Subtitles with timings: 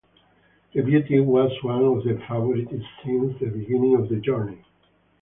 [0.73, 4.65] The beauty was one of the favourites since the beginning of the journey.